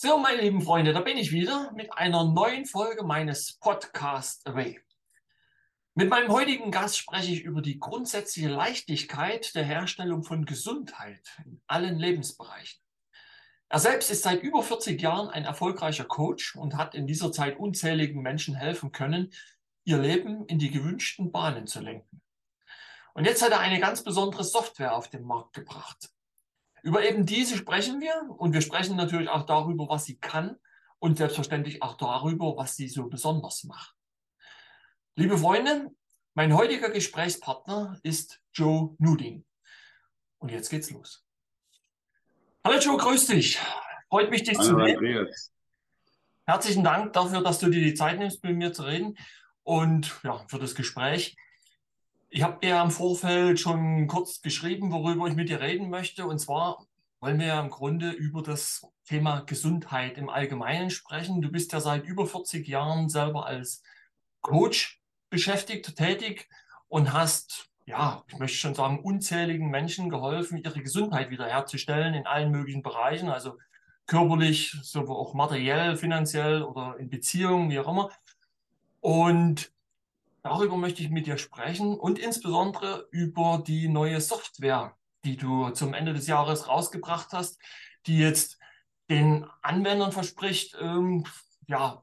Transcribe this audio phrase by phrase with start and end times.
[0.00, 4.80] So, meine lieben Freunde, da bin ich wieder mit einer neuen Folge meines Podcast Away.
[5.96, 11.60] Mit meinem heutigen Gast spreche ich über die grundsätzliche Leichtigkeit der Herstellung von Gesundheit in
[11.66, 12.80] allen Lebensbereichen.
[13.68, 17.58] Er selbst ist seit über 40 Jahren ein erfolgreicher Coach und hat in dieser Zeit
[17.58, 19.32] unzähligen Menschen helfen können,
[19.82, 22.22] ihr Leben in die gewünschten Bahnen zu lenken.
[23.14, 26.08] Und jetzt hat er eine ganz besondere Software auf den Markt gebracht.
[26.82, 30.56] Über eben diese sprechen wir und wir sprechen natürlich auch darüber, was sie kann
[30.98, 33.94] und selbstverständlich auch darüber, was sie so besonders macht.
[35.16, 35.90] Liebe Freunde,
[36.34, 39.44] mein heutiger Gesprächspartner ist Joe Nuding.
[40.38, 41.24] Und jetzt geht's los.
[42.64, 43.58] Hallo Joe, grüß dich.
[44.08, 44.96] Freut mich, dich Hallo, zu sehen.
[44.96, 45.52] Andreas.
[46.46, 49.18] Herzlichen Dank dafür, dass du dir die Zeit nimmst, mit mir zu reden
[49.64, 51.36] und ja, für das Gespräch.
[52.30, 56.26] Ich habe dir im Vorfeld schon kurz geschrieben, worüber ich mit dir reden möchte.
[56.26, 56.86] Und zwar
[57.20, 61.40] wollen wir ja im Grunde über das Thema Gesundheit im Allgemeinen sprechen.
[61.40, 63.82] Du bist ja seit über 40 Jahren selber als
[64.42, 66.50] Coach beschäftigt, tätig
[66.88, 72.50] und hast, ja, ich möchte schon sagen, unzähligen Menschen geholfen, ihre Gesundheit wiederherzustellen in allen
[72.50, 73.56] möglichen Bereichen, also
[74.06, 78.10] körperlich, sowohl auch materiell, finanziell oder in Beziehungen, wie auch immer.
[79.00, 79.72] Und
[80.48, 85.92] Darüber möchte ich mit dir sprechen und insbesondere über die neue Software, die du zum
[85.92, 87.60] Ende des Jahres rausgebracht hast,
[88.06, 88.58] die jetzt
[89.10, 91.26] den Anwendern verspricht, ähm,
[91.66, 92.02] ja,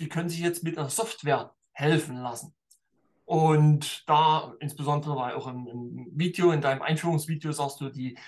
[0.00, 2.52] die können sich jetzt mit der Software helfen lassen.
[3.24, 8.18] Und da, insbesondere weil auch im, im Video, in deinem Einführungsvideo sagst du, die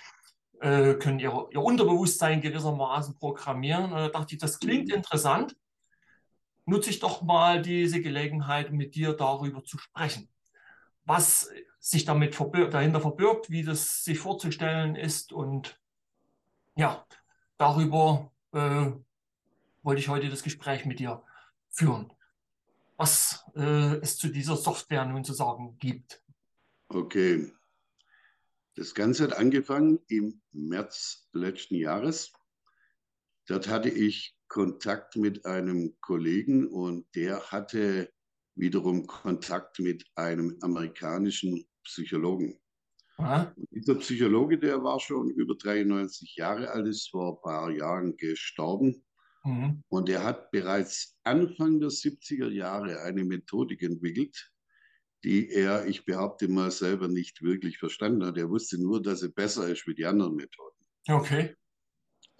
[0.61, 3.91] äh, können ihr, ihr Unterbewusstsein gewissermaßen programmieren.
[3.91, 4.95] da dachte ich, das klingt mhm.
[4.95, 5.57] interessant
[6.71, 10.29] nutze ich doch mal diese Gelegenheit, mit dir darüber zu sprechen.
[11.05, 15.33] Was sich damit verbirgt, dahinter verbirgt, wie das sich vorzustellen ist.
[15.33, 15.79] Und
[16.77, 17.05] ja,
[17.59, 18.93] darüber äh,
[19.83, 21.23] wollte ich heute das Gespräch mit dir
[21.69, 22.13] führen.
[22.97, 26.23] Was äh, es zu dieser Software nun zu sagen gibt.
[26.89, 27.53] Okay.
[28.77, 32.33] Das Ganze hat angefangen im März letzten Jahres.
[33.47, 38.13] Dort hatte ich Kontakt mit einem Kollegen und der hatte
[38.57, 42.59] wiederum Kontakt mit einem amerikanischen Psychologen.
[43.71, 49.05] Dieser Psychologe, der war schon über 93 Jahre alt, ist vor ein paar Jahren gestorben.
[49.45, 49.85] Mhm.
[49.89, 54.51] Und er hat bereits Anfang der 70er Jahre eine Methodik entwickelt,
[55.23, 58.37] die er, ich behaupte mal, selber nicht wirklich verstanden hat.
[58.37, 60.77] Er wusste nur, dass sie besser ist wie die anderen Methoden.
[61.09, 61.55] Okay.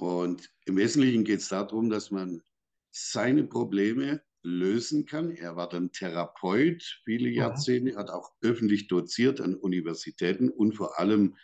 [0.01, 2.43] Und im Wesentlichen geht es darum, dass man
[2.91, 5.31] seine Probleme lösen kann.
[5.31, 11.37] Er war dann Therapeut viele Jahrzehnte, hat auch öffentlich doziert an Universitäten und vor allem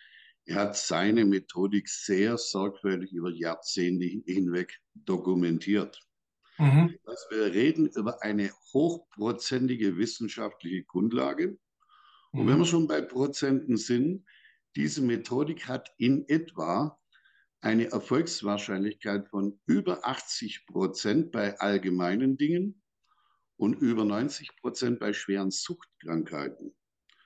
[0.47, 6.01] er hat seine Methodik sehr sorgfältig über Jahrzehnte hinweg dokumentiert.
[6.57, 6.97] Mhm.
[7.05, 11.59] Also wir reden über eine hochprozentige wissenschaftliche Grundlage.
[12.31, 12.49] Und mhm.
[12.49, 14.25] wenn wir schon bei Prozenten sind,
[14.77, 16.99] diese Methodik hat in etwa
[17.67, 22.81] eine Erfolgswahrscheinlichkeit von über 80 Prozent bei allgemeinen Dingen
[23.57, 26.77] und über 90 Prozent bei schweren Suchtkrankheiten.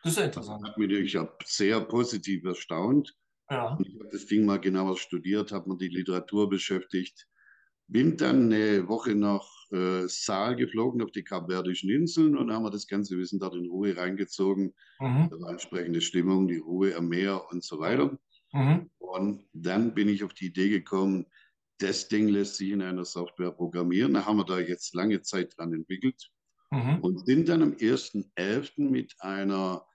[0.02, 0.62] Das ist ja interessant.
[0.62, 3.14] Das hat mich ich habe sehr positiv erstaunt.
[3.50, 3.76] Ja.
[3.84, 7.26] ich habe das Ding mal genauer studiert, habe mir die Literatur beschäftigt,
[7.88, 12.70] bin dann eine Woche nach äh, Saal geflogen auf die Kapverdischen Inseln und haben wir
[12.70, 14.72] das ganze Wissen dort in Ruhe reingezogen.
[15.00, 15.28] Mhm.
[15.30, 18.16] Da war entsprechende Stimmung, die Ruhe am Meer und so weiter.
[18.52, 18.90] Mhm.
[18.98, 21.26] Und dann bin ich auf die Idee gekommen,
[21.78, 24.14] das Ding lässt sich in einer Software programmieren.
[24.14, 26.30] Da haben wir da jetzt lange Zeit dran entwickelt
[26.70, 26.98] mhm.
[27.00, 28.90] und sind dann am 1.11.
[28.90, 29.86] mit einer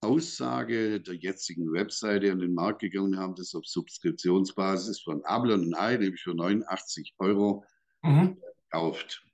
[0.00, 5.74] Aussage der jetzigen Webseite an den Markt gegangen haben das auf Subskriptionsbasis von Ablon und
[5.74, 7.64] Ei, nämlich für 89 Euro,
[8.02, 8.36] mhm.
[8.64, 9.24] gekauft.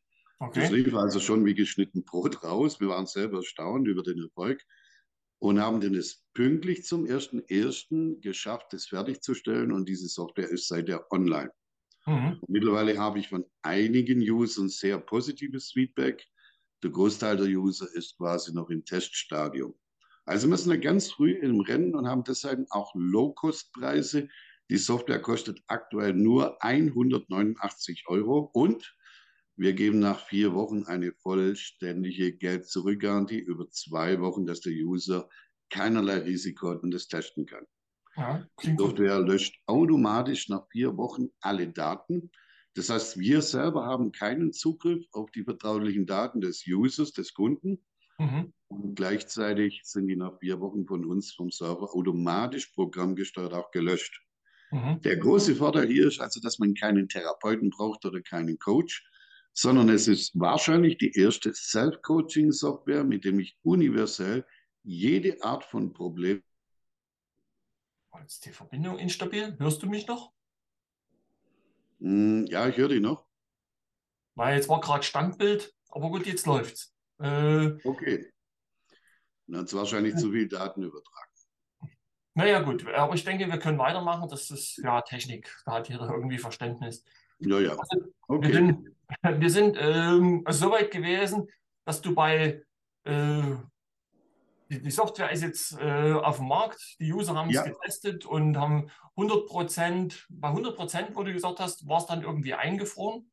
[0.41, 0.61] Okay.
[0.61, 2.81] Das lief also schon wie geschnitten Brot raus.
[2.81, 4.63] Wir waren selber erstaunt über den Erfolg
[5.39, 8.21] und haben dann es pünktlich zum 1.1.
[8.21, 11.51] geschafft, es fertigzustellen und diese Software ist seither online.
[12.07, 12.41] Mhm.
[12.49, 16.27] Mittlerweile habe ich von einigen Usern sehr positives Feedback.
[16.83, 19.75] Der Großteil der User ist quasi noch im Teststadium.
[20.25, 24.29] Also wir sind ganz früh im Rennen und haben deshalb auch Low-Cost-Preise.
[24.71, 28.95] Die Software kostet aktuell nur 189 Euro und
[29.59, 35.29] wir geben nach vier Wochen eine vollständige Geld-Zurück-Garantie über zwei Wochen, dass der User
[35.69, 37.65] keinerlei Risiko hat und das testen kann.
[38.17, 42.31] Ja, die Software löscht automatisch nach vier Wochen alle Daten.
[42.75, 47.85] Das heißt, wir selber haben keinen Zugriff auf die vertraulichen Daten des Users, des Kunden.
[48.19, 48.53] Mhm.
[48.69, 54.21] Und gleichzeitig sind die nach vier Wochen von uns vom Server automatisch programmgesteuert auch gelöscht.
[54.71, 55.01] Mhm.
[55.03, 59.05] Der große Vorteil hier ist also, dass man keinen Therapeuten braucht oder keinen Coach,
[59.61, 64.47] sondern es ist wahrscheinlich die erste Self-Coaching-Software, mit dem ich universell
[64.85, 66.45] jede Art von Problem.
[68.21, 69.57] Jetzt ist die Verbindung instabil.
[69.59, 70.33] Hörst du mich noch?
[71.99, 73.27] Hm, ja, ich höre dich noch.
[74.37, 76.95] Weil jetzt war gerade Standbild, aber gut, jetzt läuft's.
[77.19, 78.31] Äh, okay.
[79.49, 81.33] Dann hat es wahrscheinlich zu viel Daten übertragen.
[82.35, 84.29] Naja, gut, aber ich denke, wir können weitermachen.
[84.29, 85.53] Das ist ja Technik.
[85.65, 87.05] Da hat jeder irgendwie Verständnis.
[87.41, 87.71] Ja, ja.
[87.77, 88.47] Also, okay.
[88.47, 88.98] Wir sind,
[89.41, 91.49] wir sind ähm, so weit gewesen,
[91.85, 92.63] dass du bei
[93.05, 93.43] äh,
[94.71, 97.63] die, die, Software ist jetzt äh, auf dem Markt, die User haben ja.
[97.63, 102.07] es getestet und haben 100 Prozent, bei 100 Prozent, wo du gesagt hast, war es
[102.07, 103.31] dann irgendwie eingefroren?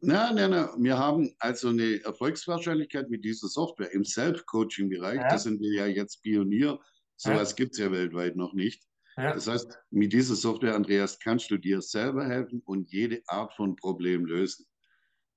[0.00, 0.68] Nein, nein, nein.
[0.78, 5.16] Wir haben also eine Erfolgswahrscheinlichkeit mit dieser Software im Self-Coaching-Bereich.
[5.16, 5.28] Ja.
[5.28, 6.80] Da sind wir ja jetzt Pionier.
[7.16, 7.56] Sowas ja.
[7.56, 8.82] gibt es ja weltweit noch nicht.
[9.16, 9.34] Ja.
[9.34, 13.76] Das heißt, mit dieser Software, Andreas, kannst du dir selber helfen und jede Art von
[13.76, 14.64] Problem lösen.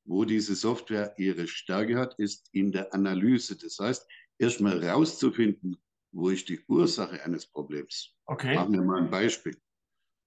[0.06, 3.58] Wo diese Software ihre Stärke hat, ist in der Analyse.
[3.58, 4.08] Das heißt,
[4.38, 5.78] erstmal herauszufinden,
[6.12, 8.14] wo ist die Ursache eines Problems.
[8.26, 8.56] Okay.
[8.56, 9.58] Machen wir mal ein Beispiel.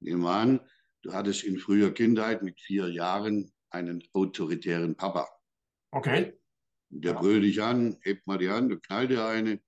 [0.01, 0.61] Nehmen wir an,
[1.03, 5.29] du hattest in früher Kindheit mit vier Jahren einen autoritären Papa.
[5.93, 6.39] Okay.
[6.89, 7.21] Der ja.
[7.21, 9.61] brüllt dich an, hebt mal die Hand, du knallt dir eine.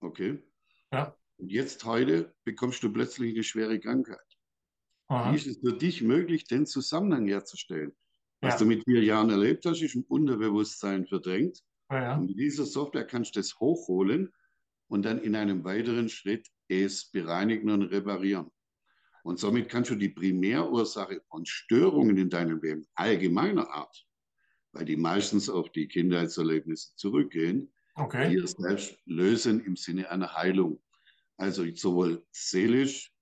[0.00, 0.42] Okay.
[0.92, 1.16] Ja.
[1.38, 4.18] Und jetzt heute bekommst du plötzlich eine schwere Krankheit.
[5.08, 5.32] Aha.
[5.32, 7.96] Wie ist es für dich möglich, den Zusammenhang herzustellen?
[8.40, 8.58] Was ja.
[8.60, 11.60] du mit vier Jahren erlebt hast, ist im Unterbewusstsein verdrängt.
[11.90, 12.16] Ja.
[12.16, 14.32] Und mit dieser Software kannst du das hochholen
[14.88, 18.50] und dann in einem weiteren Schritt es bereinigen und reparieren.
[19.24, 24.06] Und somit kannst du die Primärursache von Störungen in deinem Leben allgemeiner Art,
[24.72, 28.30] weil die meistens auf die Kindheitserlebnisse zurückgehen, okay.
[28.30, 30.80] hier selbst lösen im Sinne einer Heilung.
[31.36, 33.12] Also sowohl seelisch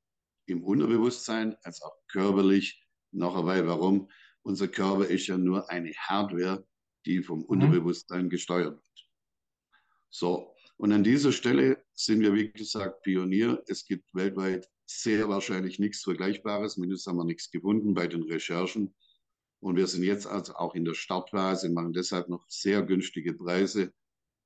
[0.47, 2.83] im Unterbewusstsein als auch körperlich.
[3.13, 4.09] Noch einmal, warum?
[4.47, 6.65] Unser Körper ist ja nur eine Hardware,
[7.05, 7.47] die vom mhm.
[7.47, 9.09] Unterbewusstsein gesteuert wird.
[10.09, 13.61] So, und an dieser Stelle sind wir, wie gesagt, Pionier.
[13.67, 16.75] Es gibt weltweit sehr wahrscheinlich nichts Vergleichbares.
[16.75, 18.95] Zumindest haben wir nichts gefunden bei den Recherchen.
[19.59, 23.93] Und wir sind jetzt also auch in der Startphase, machen deshalb noch sehr günstige Preise,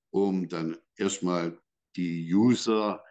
[0.09, 1.61] um dann erstmal
[1.95, 3.05] die User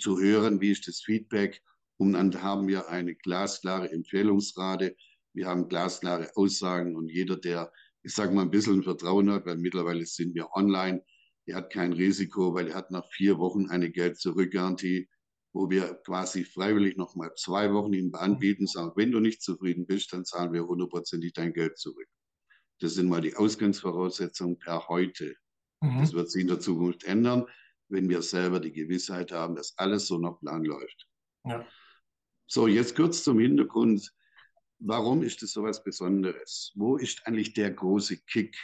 [0.00, 1.62] zu hören, wie ist das Feedback.
[1.96, 4.96] Und dann haben wir eine glasklare Empfehlungsrate.
[5.34, 7.72] Wir haben glasklare Aussagen und jeder, der,
[8.02, 11.04] ich sage mal, ein bisschen Vertrauen hat, weil mittlerweile sind wir online,
[11.46, 15.08] der hat kein Risiko, weil er hat nach vier Wochen eine Geld-Zurück-Garantie
[15.54, 19.86] wo wir quasi freiwillig noch mal zwei Wochen Ihnen anbieten, sagen, wenn du nicht zufrieden
[19.86, 22.08] bist, dann zahlen wir hundertprozentig dein Geld zurück.
[22.80, 25.36] Das sind mal die Ausgangsvoraussetzungen per heute.
[25.80, 26.00] Mhm.
[26.00, 27.46] Das wird sich in der Zukunft ändern,
[27.88, 31.08] wenn wir selber die Gewissheit haben, dass alles so nach Plan läuft.
[31.44, 31.64] Ja.
[32.48, 34.12] So, jetzt kurz zum Hintergrund.
[34.78, 36.72] Warum ist das so was Besonderes?
[36.74, 38.56] Wo ist eigentlich der große Kick?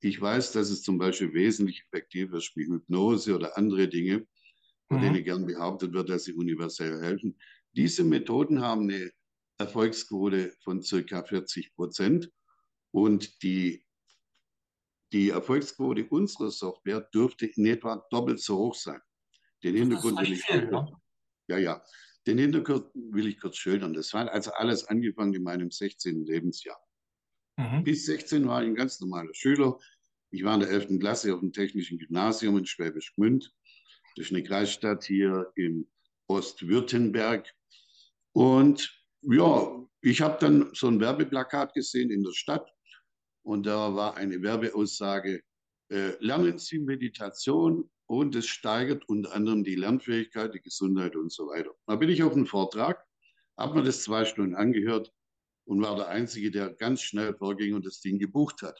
[0.00, 4.26] Ich weiß, dass es zum Beispiel wesentlich effektiver ist wie Hypnose oder andere Dinge
[4.88, 5.02] von mhm.
[5.02, 7.38] denen gern behauptet wird, dass sie universell helfen.
[7.72, 9.10] Diese Methoden haben eine
[9.58, 12.30] Erfolgsquote von circa 40 Prozent
[12.90, 13.84] und die,
[15.12, 19.00] die Erfolgsquote unserer Software dürfte in etwa doppelt so hoch sein.
[19.62, 20.88] Den Hintergrund will ich viel, ja?
[21.48, 21.84] ja, ja.
[22.26, 23.92] Den Hintergrund will ich kurz schildern.
[23.92, 26.24] Das war also alles angefangen in meinem 16.
[26.24, 26.78] Lebensjahr.
[27.56, 27.84] Mhm.
[27.84, 29.78] Bis 16 war ich ein ganz normaler Schüler.
[30.30, 30.98] Ich war in der 11.
[30.98, 33.52] Klasse auf dem Technischen Gymnasium in Schwäbisch Gmünd.
[34.16, 35.88] Das ist eine Kreisstadt hier in
[36.28, 37.52] Ostwürttemberg.
[38.32, 42.68] Und ja, ich habe dann so ein Werbeplakat gesehen in der Stadt
[43.42, 45.42] und da war eine Werbeaussage,
[45.90, 51.46] äh, lernen Sie Meditation und es steigert unter anderem die Lernfähigkeit, die Gesundheit und so
[51.46, 51.70] weiter.
[51.86, 53.04] Da bin ich auf einen Vortrag,
[53.56, 55.12] habe mir das zwei Stunden angehört
[55.66, 58.78] und war der Einzige, der ganz schnell vorging und das Ding gebucht hat.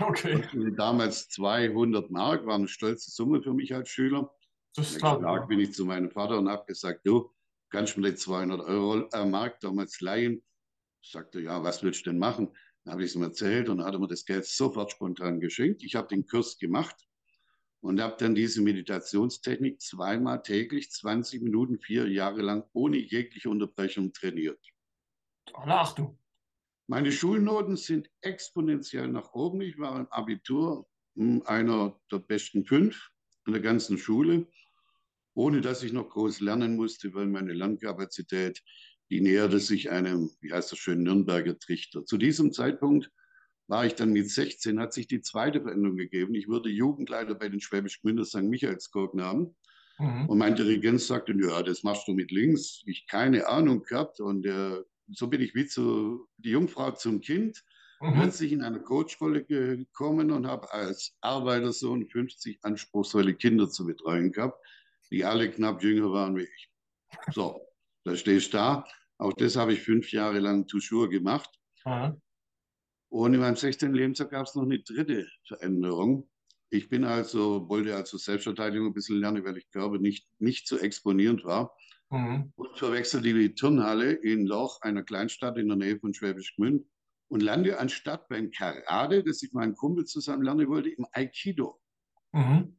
[0.00, 0.42] Okay.
[0.76, 4.28] Damals 200 Mark, war eine stolze Summe für mich als Schüler.
[4.74, 5.20] Das klar.
[5.20, 7.32] Tag bin ich zu meinem Vater und habe gesagt, du,
[7.70, 10.42] kannst mir die 200 Euro äh, Mark damals leihen?
[11.00, 12.48] Sagte, ja, was willst du denn machen?
[12.82, 15.84] Dann habe ich es ihm erzählt und hat mir das Geld sofort spontan geschenkt.
[15.84, 16.96] Ich habe den Kurs gemacht
[17.84, 24.12] und habe dann diese Meditationstechnik zweimal täglich, 20 Minuten, vier Jahre lang ohne jegliche Unterbrechung
[24.12, 24.60] trainiert.
[25.52, 26.18] Alle Achtung.
[26.86, 29.60] Meine Schulnoten sind exponentiell nach oben.
[29.60, 30.86] Ich war im Abitur
[31.16, 33.10] hm, einer der besten fünf
[33.46, 34.46] in der ganzen Schule
[35.34, 38.62] ohne dass ich noch groß lernen musste, weil meine Lernkapazität,
[39.10, 42.04] die näherte sich einem, wie heißt das schön, Nürnberger Trichter.
[42.04, 43.10] Zu diesem Zeitpunkt
[43.66, 46.34] war ich dann mit 16, hat sich die zweite Veränderung gegeben.
[46.34, 48.42] Ich wurde Jugendleiter bei den Schwäbisch Gmünder St.
[48.42, 49.54] Michaelsgurknaben.
[49.98, 50.28] Mhm.
[50.28, 52.82] Und mein Dirigent sagte, ja, das machst du mit links.
[52.86, 57.62] Ich keine Ahnung gehabt und der so bin ich wie zu, die Jungfrau zum Kind,
[58.00, 58.14] mhm.
[58.14, 64.64] plötzlich in eine Coachrolle gekommen und habe als Arbeitersohn 50 anspruchsvolle Kinder zu betreuen gehabt,
[65.10, 66.70] die alle knapp jünger waren wie ich.
[67.32, 67.60] So,
[68.04, 68.86] da stehe ich da.
[69.18, 71.50] Auch das habe ich fünf Jahre lang toujours gemacht.
[71.84, 72.20] Mhm.
[73.14, 73.94] Und in meinem 16.
[73.94, 76.28] Lebensjahr gab es noch eine dritte Veränderung.
[76.70, 80.78] Ich bin also, wollte also Selbstverteidigung ein bisschen lernen, weil ich glaube, nicht, nicht so
[80.78, 81.76] exponierend war.
[82.10, 82.52] Mhm.
[82.56, 86.84] Und verwechselte die Turnhalle in Loch, einer Kleinstadt in der Nähe von Schwäbisch Gmünd,
[87.28, 91.80] und lande anstatt beim Karate, das ich meinen Kumpel zusammen lernen wollte, im Aikido.
[92.32, 92.76] Mhm.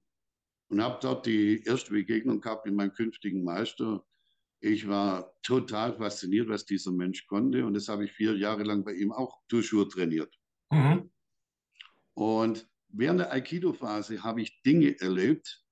[0.68, 4.06] Und habe dort die erste Begegnung gehabt mit meinem künftigen Meister.
[4.65, 7.63] Ich war total fasziniert, was dieser Mensch konnte.
[7.67, 10.34] Und das habe ich vier Jahre lang bei ihm auch Tuschur trainiert.
[10.72, 11.12] Mhm.
[12.15, 15.63] Und während der Aikido-Phase habe ich Dinge erlebt,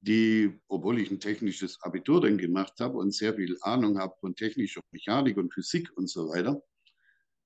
[0.00, 4.34] die, obwohl ich ein technisches Abitur dann gemacht habe und sehr viel Ahnung habe von
[4.34, 6.62] technischer Mechanik und Physik und so weiter,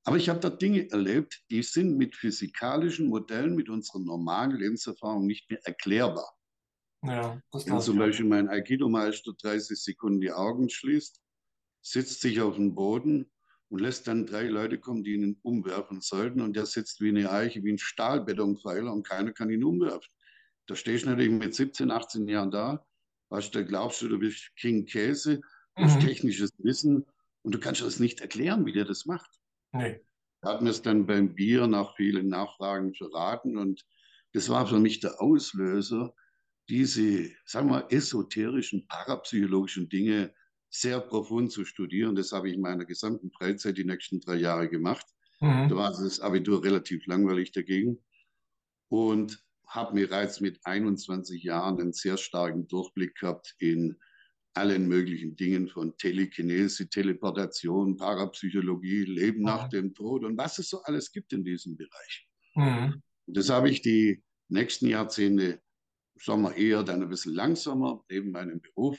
[0.04, 5.26] aber ich habe da Dinge erlebt, die sind mit physikalischen Modellen, mit unserer normalen Lebenserfahrung
[5.26, 6.30] nicht mehr erklärbar.
[7.06, 11.20] Ja, das Wenn zum Beispiel mein Aikido-Meister 30 Sekunden die Augen schließt,
[11.82, 13.30] sitzt sich auf den Boden
[13.68, 16.40] und lässt dann drei Leute kommen, die ihn umwerfen sollten.
[16.40, 20.08] Und der sitzt wie eine Eiche, wie ein Stahlbetonpfeiler und keiner kann ihn umwerfen.
[20.66, 22.86] Da stehst du natürlich mit 17, 18 Jahren da.
[23.28, 25.40] Weißt du, glaubst du, du bist King Käse,
[25.76, 26.06] du hast mhm.
[26.06, 27.04] technisches Wissen
[27.42, 29.30] und du kannst das nicht erklären, wie der das macht.
[29.72, 30.00] Nee.
[30.40, 33.84] Er hat mir es dann beim Bier nach vielen Nachfragen verraten und
[34.32, 36.14] das war für mich der Auslöser,
[36.68, 40.34] diese, sagen wir, esoterischen, parapsychologischen Dinge
[40.70, 42.16] sehr profund zu studieren.
[42.16, 45.06] Das habe ich in meiner gesamten Freizeit die nächsten drei Jahre gemacht.
[45.40, 45.68] Mhm.
[45.68, 47.98] Da war das Abitur relativ langweilig dagegen
[48.88, 53.96] und habe mir bereits mit 21 Jahren einen sehr starken Durchblick gehabt in
[54.54, 59.44] allen möglichen Dingen von Telekinese, Teleportation, Parapsychologie, Leben mhm.
[59.44, 62.28] nach dem Tod und was es so alles gibt in diesem Bereich.
[62.54, 63.02] Mhm.
[63.26, 65.60] Das habe ich die nächsten Jahrzehnte,
[66.16, 68.98] sagen wir eher dann ein bisschen langsamer neben meinem Beruf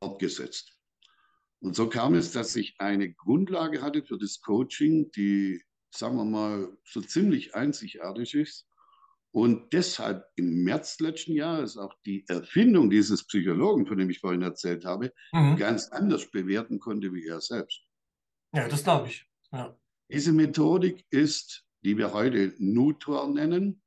[0.00, 0.76] fortgesetzt.
[1.60, 6.24] Und so kam es, dass ich eine Grundlage hatte für das Coaching, die, sagen wir
[6.24, 8.66] mal, so ziemlich einzigartig ist.
[9.32, 14.42] Und deshalb im März letzten Jahres auch die Erfindung dieses Psychologen, von dem ich vorhin
[14.42, 15.56] erzählt habe, mhm.
[15.56, 17.82] ganz anders bewerten konnte wie er selbst.
[18.52, 19.24] Ja, das glaube ich.
[19.52, 19.78] Ja.
[20.10, 23.82] Diese Methodik ist, die wir heute Nutor nennen.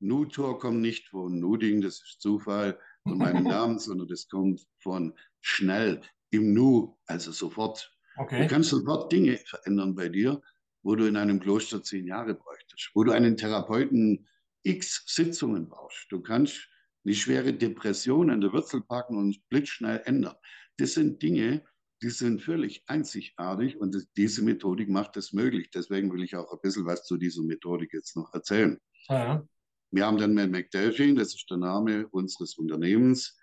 [0.00, 5.14] Nutor kommt nicht von Nuding, das ist Zufall von meinem Namen, sondern das kommt von
[5.40, 7.92] schnell im Nu, also sofort.
[8.16, 8.42] Okay.
[8.42, 10.40] Du kannst sofort Dinge verändern bei dir,
[10.82, 14.26] wo du in einem Kloster zehn Jahre bräuchtest, wo du einen Therapeuten
[14.62, 16.06] x Sitzungen brauchst.
[16.10, 16.68] Du kannst
[17.04, 20.34] eine schwere Depression an der Wurzel packen und blitzschnell ändern.
[20.76, 21.64] Das sind Dinge,
[22.02, 25.70] die sind völlig einzigartig und das, diese Methodik macht das möglich.
[25.70, 28.78] Deswegen will ich auch ein bisschen was zu dieser Methodik jetzt noch erzählen.
[29.08, 29.46] Ja.
[29.90, 33.36] Wir haben dann mit McDelphin, das ist der Name unseres Unternehmens,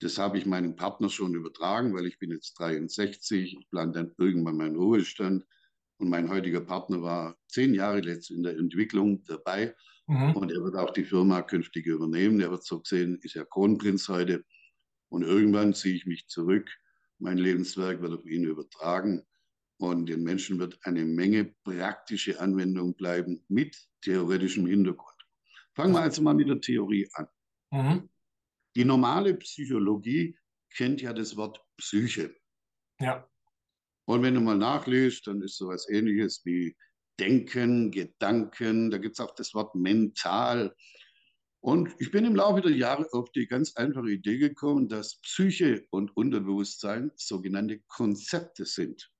[0.00, 4.14] das habe ich meinem Partner schon übertragen, weil ich bin jetzt 63, ich plane dann
[4.16, 5.44] irgendwann meinen Ruhestand.
[6.00, 9.74] Und mein heutiger Partner war zehn Jahre jetzt in der Entwicklung dabei.
[10.06, 10.36] Mhm.
[10.36, 12.40] Und er wird auch die Firma künftig übernehmen.
[12.40, 14.44] Er wird so gesehen, ist ja Kronprinz heute.
[15.08, 16.70] Und irgendwann ziehe ich mich zurück.
[17.18, 19.26] Mein Lebenswerk wird auf ihn übertragen.
[19.78, 25.17] Und den Menschen wird eine Menge praktische Anwendung bleiben mit theoretischem Hintergrund.
[25.78, 27.28] Fangen wir also mal mit der Theorie an.
[27.70, 28.08] Mhm.
[28.74, 30.36] Die normale Psychologie
[30.74, 32.34] kennt ja das Wort Psyche.
[32.98, 33.30] Ja.
[34.04, 36.76] Und wenn du mal nachliest, dann ist sowas ähnliches wie
[37.20, 40.74] Denken, Gedanken, da gibt es auch das Wort mental.
[41.60, 45.86] Und ich bin im Laufe der Jahre auf die ganz einfache Idee gekommen, dass Psyche
[45.90, 49.12] und Unterbewusstsein sogenannte Konzepte sind.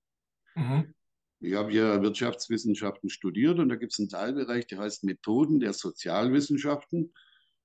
[0.57, 0.93] Mhm.
[1.41, 5.73] Ich habe ja Wirtschaftswissenschaften studiert und da gibt es einen Teilbereich, der heißt Methoden der
[5.73, 7.13] Sozialwissenschaften.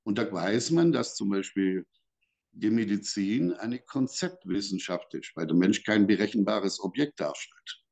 [0.03, 1.85] Und da weiß man, dass zum Beispiel
[2.51, 7.83] die Medizin eine Konzeptwissenschaft ist, weil der Mensch kein berechenbares Objekt darstellt.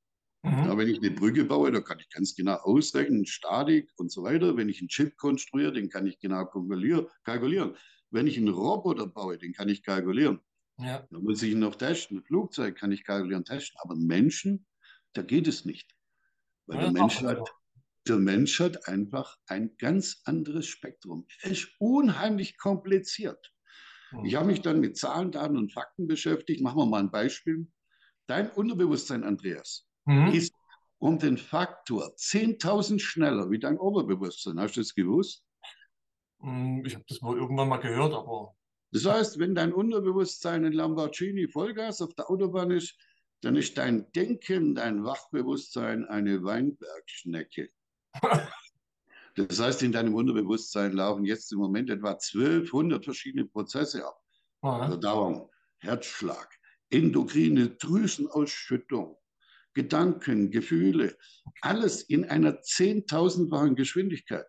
[0.44, 0.52] Mhm.
[0.52, 4.24] Ja, wenn ich eine Brücke baue, da kann ich ganz genau ausrechnen, Statik und so
[4.24, 4.58] weiter.
[4.58, 7.76] Wenn ich einen Chip konstruiere, den kann ich genau kalkulieren.
[8.12, 10.40] Wenn ich einen Roboter baue, den kann ich kalkulieren.
[10.78, 11.08] Ja.
[11.10, 12.18] Da muss ich ihn noch testen.
[12.18, 13.80] Ein Flugzeug kann ich kalkulieren, testen.
[13.84, 14.66] Aber Menschen,
[15.14, 15.96] da geht es nicht.
[16.66, 17.52] Weil ja, der Mensch hat
[18.08, 21.28] der Mensch hat einfach ein ganz anderes Spektrum.
[21.42, 23.54] Er ist unheimlich kompliziert.
[24.12, 24.26] Mhm.
[24.26, 26.62] Ich habe mich dann mit Zahlen, Daten und Fakten beschäftigt.
[26.62, 27.68] Machen wir mal ein Beispiel.
[28.28, 30.28] Dein Unterbewusstsein, Andreas, mhm.
[30.28, 30.54] ist
[31.00, 34.60] um den Faktor 10.000 schneller wie dein Oberbewusstsein.
[34.60, 35.44] Hast du das gewusst?
[36.42, 38.56] Hm, ich habe das mal irgendwann mal gehört, aber.
[38.94, 42.98] Das heißt, wenn dein Unterbewusstsein in Lamborghini Vollgas auf der Autobahn ist,
[43.42, 47.70] dann ist dein Denken, dein Wachbewusstsein eine Weinbergschnecke.
[49.36, 54.22] Das heißt, in deinem Unterbewusstsein laufen jetzt im Moment etwa 1200 verschiedene Prozesse ab.
[54.60, 56.54] Verdauung, Herzschlag,
[56.90, 59.18] endokrine Drüsenausschüttung,
[59.74, 61.18] Gedanken, Gefühle,
[61.62, 64.48] alles in einer zehntausendfachen Geschwindigkeit.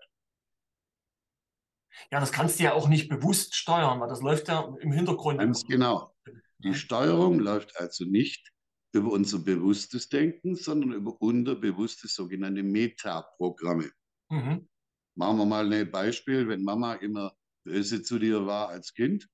[2.11, 5.38] Ja, das kannst du ja auch nicht bewusst steuern, weil das läuft ja im Hintergrund.
[5.38, 6.12] Ganz genau.
[6.58, 8.52] Die Steuerung läuft also nicht
[8.92, 13.90] über unser bewusstes Denken, sondern über unterbewusste sogenannte Metaprogramme.
[14.30, 14.68] Mhm.
[15.14, 17.34] Machen wir mal ein Beispiel, wenn Mama immer
[17.64, 19.28] böse zu dir war als Kind,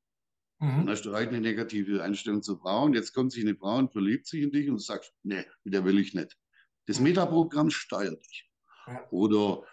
[0.60, 0.78] mhm.
[0.78, 2.94] dann hast du eine negative Einstellung zu Frauen.
[2.94, 5.74] Jetzt kommt sich eine Frau und verliebt sich in dich und du sagst, nee, mit
[5.74, 6.36] der will ich nicht.
[6.86, 7.04] Das mhm.
[7.04, 8.48] Metaprogramm steuert dich.
[9.10, 9.64] Oder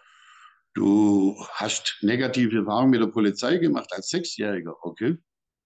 [0.74, 5.16] du hast negative Erfahrungen mit der Polizei gemacht als Sechsjähriger, okay?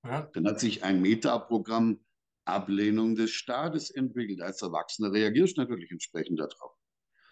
[0.04, 0.22] Ja.
[0.32, 2.04] Dann hat sich ein Metaprogramm
[2.50, 4.40] Ablehnung des Staates entwickelt.
[4.40, 6.72] Als Erwachsener reagierst du natürlich entsprechend darauf.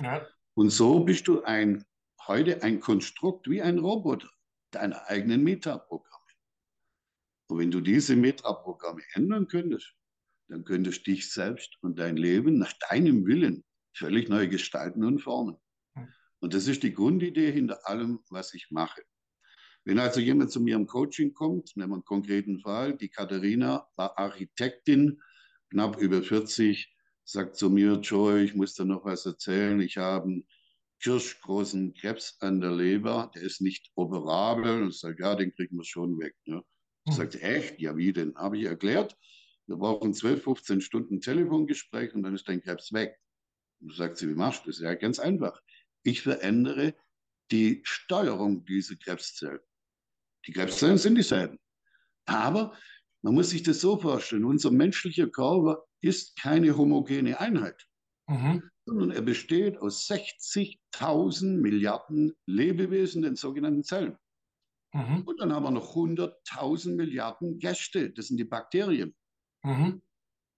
[0.00, 0.26] Ja.
[0.54, 1.84] Und so bist du ein,
[2.26, 4.30] heute ein Konstrukt wie ein Roboter
[4.70, 6.24] deiner eigenen Metaprogramme.
[7.48, 9.94] Und wenn du diese Metaprogramme ändern könntest,
[10.48, 13.64] dann könntest du dich selbst und dein Leben nach deinem Willen
[13.96, 15.56] völlig neu gestalten und formen.
[16.40, 19.02] Und das ist die Grundidee hinter allem, was ich mache.
[19.88, 23.88] Wenn also jemand zu mir im Coaching kommt, nehmen wir einen konkreten Fall, die Katharina
[23.96, 25.18] war Architektin,
[25.70, 30.26] knapp über 40, sagt zu mir, Joy, ich muss dir noch was erzählen, ich habe
[30.26, 30.48] einen
[31.00, 34.82] kirschgroßen Krebs an der Leber, der ist nicht operabel.
[34.82, 36.34] Und ich sage, ja, den kriegen wir schon weg.
[36.44, 36.62] Ne?
[37.06, 37.80] Ich sagte, echt?
[37.80, 38.36] Ja, wie denn?
[38.36, 39.16] Habe ich erklärt,
[39.68, 43.16] wir brauchen 12, 15 Stunden Telefongespräch und dann ist dein Krebs weg.
[43.80, 44.80] Und sagt sie, wie machst du das?
[44.80, 45.58] Ja, ganz einfach.
[46.02, 46.94] Ich verändere
[47.50, 49.60] die Steuerung dieser Krebszellen.
[50.48, 51.58] Die Krebszellen sind dieselben.
[52.24, 52.74] Aber
[53.22, 57.86] man muss sich das so vorstellen, unser menschlicher Körper ist keine homogene Einheit,
[58.28, 58.62] mhm.
[58.86, 64.16] sondern er besteht aus 60.000 Milliarden Lebewesen, den sogenannten Zellen.
[64.94, 65.22] Mhm.
[65.26, 69.14] Und dann haben wir noch 100.000 Milliarden Gäste, das sind die Bakterien.
[69.64, 70.00] Mhm.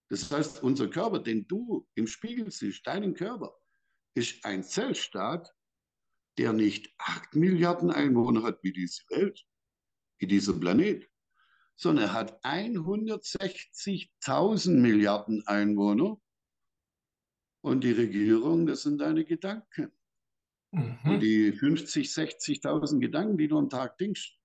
[0.09, 3.57] Das heißt, unser Körper, den du im Spiegel siehst, deinen Körper,
[4.15, 5.53] ist ein Zellstaat,
[6.39, 9.45] der nicht 8 Milliarden Einwohner hat wie diese Welt,
[10.21, 11.09] wie dieser Planet,
[11.77, 16.21] sondern er hat 160.000 Milliarden Einwohner
[17.63, 19.93] und die Regierung, das sind deine Gedanken.
[20.73, 20.99] Mhm.
[21.05, 24.39] Und die 50, 60.000 Gedanken, die du am Tag denkst,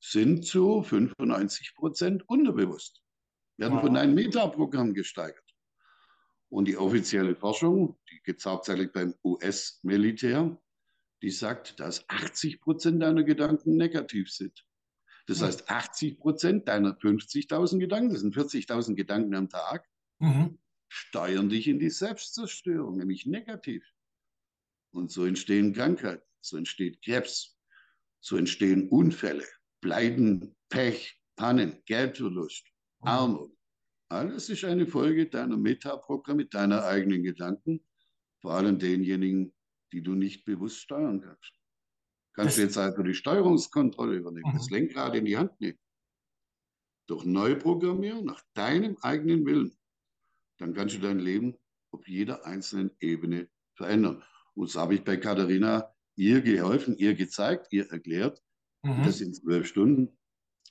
[0.00, 3.02] sind zu 95 Prozent unterbewusst,
[3.56, 3.82] werden wow.
[3.82, 5.42] von deinem Metaprogramm gesteigert.
[6.48, 10.56] Und die offizielle Forschung, die gibt es hauptsächlich beim US-Militär,
[11.22, 14.64] die sagt, dass 80 Prozent deiner Gedanken negativ sind.
[15.26, 15.44] Das mhm.
[15.44, 20.58] heißt, 80 Prozent deiner 50.000 Gedanken, das sind 40.000 Gedanken am Tag, mhm.
[20.88, 23.84] steuern dich in die Selbstzerstörung, nämlich negativ.
[24.92, 27.58] Und so entstehen Krankheiten, so entsteht Krebs,
[28.20, 29.44] so entstehen Unfälle,
[29.80, 32.66] Pleiten, Pech, Pannen, Geldverlust,
[33.00, 33.08] mhm.
[33.08, 33.52] Armut.
[34.08, 37.84] Alles ist eine Folge deiner Metaprogramme, deiner eigenen Gedanken,
[38.40, 39.52] vor allem denjenigen,
[39.92, 41.55] die du nicht bewusst steuern kannst.
[42.36, 44.58] Kannst das du jetzt also die Steuerungskontrolle übernehmen, mhm.
[44.58, 45.78] das Lenkrad in die Hand nehmen,
[47.06, 49.76] durch Neuprogrammierung nach deinem eigenen Willen,
[50.58, 51.56] dann kannst du dein Leben
[51.90, 54.22] auf jeder einzelnen Ebene verändern.
[54.54, 58.42] Und so habe ich bei Katharina ihr geholfen, ihr gezeigt, ihr erklärt,
[58.82, 59.02] mhm.
[59.04, 60.18] das in zwölf Stunden.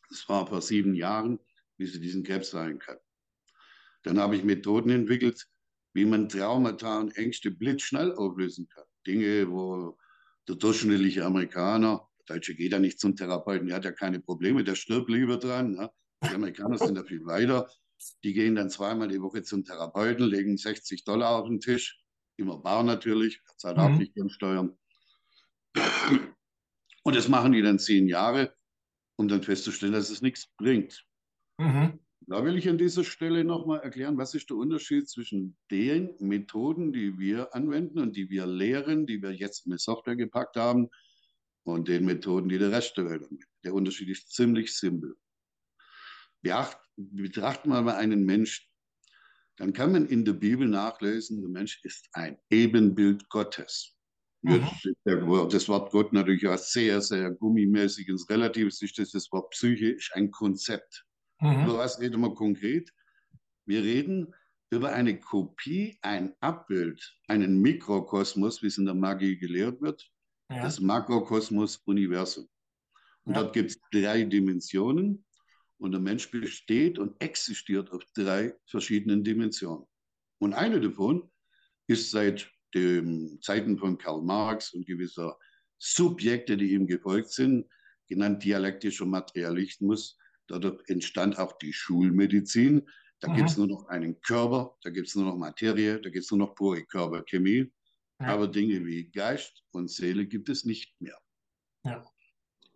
[0.10, 1.40] Das war vor sieben Jahren,
[1.78, 2.98] wie sie diesen Krebs sein kann.
[4.04, 5.48] Dann habe ich Methoden entwickelt,
[5.94, 8.84] wie man Traumata und Ängste blitzschnell auflösen kann.
[9.08, 9.98] Dinge, wo
[10.48, 14.64] der durchschnittliche Amerikaner, der Deutsche geht ja nicht zum Therapeuten, der hat ja keine Probleme,
[14.64, 15.72] der stirbt lieber dran.
[15.72, 15.92] Ne?
[16.24, 17.70] Die Amerikaner sind ja viel weiter.
[18.24, 22.06] Die gehen dann zweimal die Woche zum Therapeuten, legen 60 Dollar auf den Tisch
[22.38, 23.98] immer bar natürlich, zahlt auch mhm.
[23.98, 24.78] nicht gern Steuern.
[27.04, 28.56] Und das machen die dann zehn Jahre,
[29.18, 31.06] um dann festzustellen, dass es nichts bringt.
[31.58, 32.00] Mhm.
[32.28, 36.92] Da will ich an dieser Stelle nochmal erklären, was ist der Unterschied zwischen den Methoden,
[36.92, 40.90] die wir anwenden und die wir lehren, die wir jetzt in die Software gepackt haben,
[41.68, 43.50] und den Methoden, die der Rest der Welt anwendet.
[43.64, 45.16] Der Unterschied ist ziemlich simpel.
[46.96, 48.68] Betrachten wir mal einen Menschen,
[49.58, 53.96] dann kann man in der Bibel nachlesen, der Mensch ist ein Ebenbild Gottes.
[54.44, 54.68] Mhm.
[55.04, 59.92] Das Wort Gott natürlich auch sehr, sehr gummimäßig ins Relativ ist das, das Wort Psyche
[59.94, 61.04] ist ein Konzept.
[61.40, 61.64] Mhm.
[61.64, 62.92] Über was reden wir konkret?
[63.66, 64.34] Wir reden
[64.70, 70.10] über eine Kopie, ein Abbild, einen Mikrokosmos, wie es in der Magie gelehrt wird,
[70.50, 70.62] ja.
[70.62, 72.48] das Makrokosmos-Universum.
[73.24, 73.42] Und ja.
[73.42, 75.26] dort gibt es drei Dimensionen.
[75.78, 79.86] Und der Mensch besteht und existiert auf drei verschiedenen Dimensionen.
[80.40, 81.30] Und eine davon
[81.88, 85.38] ist seit den Zeiten von Karl Marx und gewisser
[85.78, 87.68] Subjekte, die ihm gefolgt sind,
[88.08, 90.18] genannt dialektischer Materialismus.
[90.48, 92.88] Dadurch entstand auch die Schulmedizin.
[93.20, 93.36] Da mhm.
[93.36, 96.32] gibt es nur noch einen Körper, da gibt es nur noch Materie, da gibt es
[96.32, 97.72] nur noch pure Körperchemie.
[98.20, 98.28] Ja.
[98.28, 101.18] Aber Dinge wie Geist und Seele gibt es nicht mehr.
[101.84, 102.06] Ja.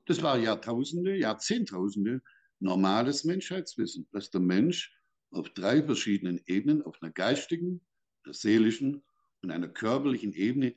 [0.06, 2.22] Das war Jahrtausende, Jahrzehntausende
[2.60, 4.94] normales Menschheitswissen, dass der Mensch
[5.32, 7.82] auf drei verschiedenen Ebenen, auf einer geistigen,
[8.24, 9.04] einer seelischen
[9.42, 10.76] und einer körperlichen Ebene,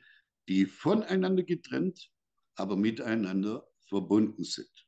[0.48, 2.10] die voneinander getrennt,
[2.56, 4.81] aber miteinander verbunden sind.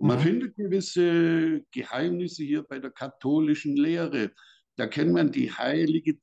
[0.00, 0.22] Und man mhm.
[0.22, 4.32] findet gewisse Geheimnisse hier bei der katholischen Lehre.
[4.76, 6.18] Da kennt man die heilige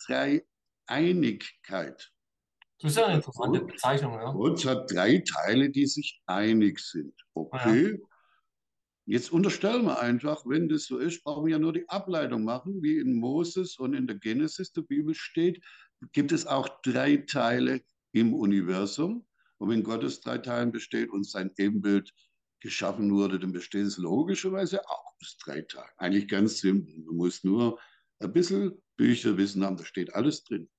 [0.88, 2.12] Dreieinigkeit.
[2.80, 4.14] Das ist ja eine interessante Bezeichnung.
[4.14, 4.32] Ja.
[4.32, 7.14] Gott hat drei Teile, die sich einig sind.
[7.36, 7.92] Okay.
[7.92, 7.98] Ja.
[9.06, 12.82] Jetzt unterstellen wir einfach, wenn das so ist, brauchen wir ja nur die Ableitung machen,
[12.82, 15.64] wie in Moses und in der Genesis der Bibel steht,
[16.14, 19.28] gibt es auch drei Teile im Universum.
[19.60, 22.12] Und wenn Gottes drei Teilen besteht und sein Ebenbild
[22.60, 25.90] geschaffen wurde, dann besteht es logischerweise auch aus drei Teilen.
[25.98, 26.98] Eigentlich ganz simpel.
[27.06, 27.80] Man muss nur
[28.20, 30.70] ein bisschen Bücherwissen haben, da steht alles drin.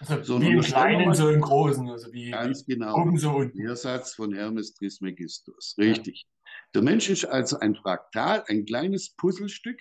[0.00, 1.88] Also so wie im Kleinen, so im Großen.
[1.88, 2.96] Also wie, ganz genau.
[2.96, 3.58] Oben so unten.
[3.58, 5.76] Der Satz von Hermes Trismegistus.
[5.78, 6.24] Richtig.
[6.24, 6.32] Ja.
[6.74, 9.80] Der Mensch ist also ein Fraktal, ein kleines Puzzlestück,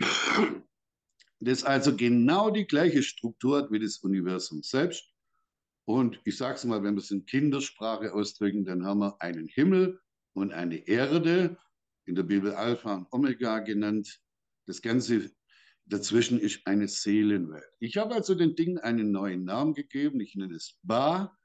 [1.40, 5.08] das also genau die gleiche Struktur hat wie das Universum selbst.
[5.84, 9.46] Und ich sage es mal, wenn wir es in Kindersprache ausdrücken, dann haben wir einen
[9.48, 10.00] Himmel
[10.34, 11.56] und eine Erde,
[12.04, 14.20] in der Bibel Alpha und Omega genannt.
[14.66, 15.30] Das Ganze
[15.86, 17.70] dazwischen ist eine Seelenwelt.
[17.80, 20.20] Ich habe also den Dingen einen neuen Namen gegeben.
[20.20, 21.36] Ich nenne es Ba,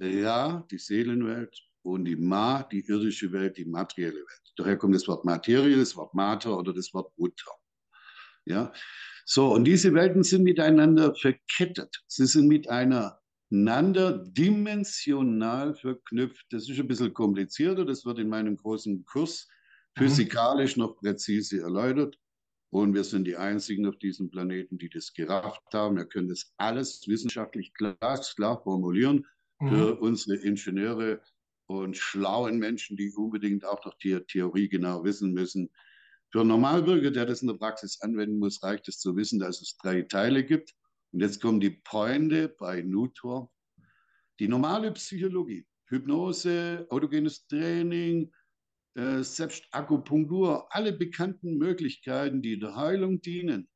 [0.00, 4.52] Ra, die Seelenwelt, und die Ma, die irdische Welt, die materielle Welt.
[4.56, 7.50] Daher kommt das Wort Materie, das Wort Mater oder das Wort Mutter.
[8.46, 8.72] Ja,
[9.26, 12.02] so, und diese Welten sind miteinander verkettet.
[12.06, 12.48] Sie sind
[13.54, 16.46] miteinander dimensional verknüpft.
[16.50, 17.84] Das ist ein bisschen komplizierter.
[17.84, 19.46] Das wird in meinem großen Kurs
[19.94, 20.02] mhm.
[20.02, 22.18] physikalisch noch präzise erläutert.
[22.70, 25.96] Und wir sind die Einzigen auf diesem Planeten, die das gerafft haben.
[25.96, 27.96] Wir können das alles wissenschaftlich klar,
[28.34, 29.24] klar formulieren
[29.60, 29.98] für mhm.
[30.00, 31.20] unsere Ingenieure
[31.66, 35.70] und schlauen Menschen, die unbedingt auch noch die Theorie genau wissen müssen.
[36.32, 39.62] Für einen Normalbürger, der das in der Praxis anwenden muss, reicht es zu wissen, dass
[39.62, 40.74] es drei Teile gibt.
[41.14, 43.48] Und jetzt kommen die Pointe bei Nutor.
[44.40, 48.32] Die normale Psychologie, Hypnose, autogenes Training,
[48.96, 53.68] äh, selbst Akupunktur, alle bekannten Möglichkeiten, die der Heilung dienen,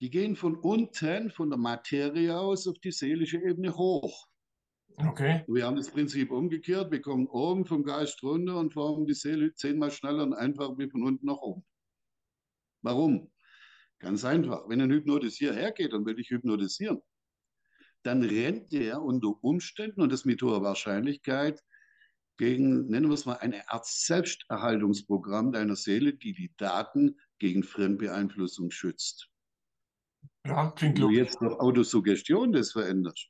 [0.00, 4.28] die gehen von unten, von der Materie aus, auf die seelische Ebene hoch.
[4.96, 5.42] Okay.
[5.48, 6.92] Wir haben das Prinzip umgekehrt.
[6.92, 10.88] Wir kommen oben vom Geist runter und formen die Seele zehnmal schneller und einfacher wie
[10.88, 11.64] von unten nach oben.
[12.82, 13.28] Warum?
[13.98, 14.68] Ganz einfach.
[14.68, 17.00] Wenn ein Hypnotisierer hergeht und will dich hypnotisieren,
[18.02, 21.62] dann rennt der unter Umständen und das mit hoher Wahrscheinlichkeit
[22.38, 28.70] gegen, nennen wir es mal, eine Art Selbsterhaltungsprogramm deiner Seele, die die Daten gegen Fremdbeeinflussung
[28.70, 29.28] schützt.
[30.46, 33.28] Ja, klingt Wenn du jetzt durch Autosuggestion das veränderst,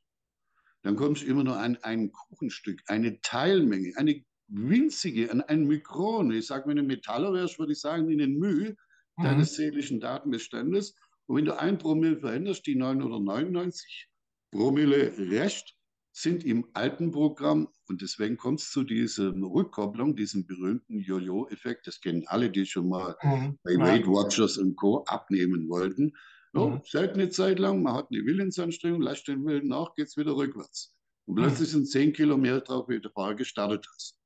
[0.83, 6.31] dann kommst du immer nur an ein Kuchenstück, eine Teilmenge, eine winzige, an ein Mikron.
[6.33, 8.76] Ich sage, wenn du Metaller wärst, würde ich sagen, in den Mühe
[9.16, 9.24] mhm.
[9.24, 10.94] deines seelischen Datenbestandes.
[11.26, 14.09] Und wenn du ein Promille veränderst, die 9 oder 99
[14.52, 15.76] Promille Rest
[16.12, 21.87] sind im alten Programm und deswegen kommt es zu dieser Rückkopplung, diesem berühmten Jojo-Effekt.
[21.87, 23.59] Das kennen alle, die schon mal mhm.
[23.62, 25.05] bei Weight Watchers und Co.
[25.05, 26.14] abnehmen wollten.
[26.55, 26.81] So, mhm.
[26.87, 30.96] seltene Zeit lang, man hat eine Willensanstrengung, lasst den Willen nach, geht es wieder rückwärts.
[31.26, 31.42] Und mhm.
[31.42, 34.18] plötzlich sind zehn Kilometer drauf, wie du vorher gestartet hast.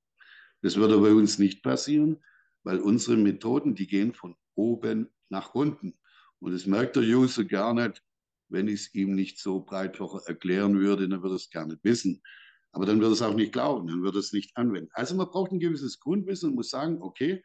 [0.63, 2.23] Das würde bei uns nicht passieren,
[2.63, 5.99] weil unsere Methoden, die gehen von oben nach unten.
[6.39, 8.03] Und das merkt der User gar nicht,
[8.49, 11.83] wenn ich es ihm nicht so breitfach erklären würde, dann würde er es gar nicht
[11.85, 12.23] wissen.
[12.73, 14.91] Aber dann würde er es auch nicht glauben, dann würde er es nicht anwenden.
[14.93, 17.43] Also man braucht ein gewisses Grundwissen und muss sagen, okay,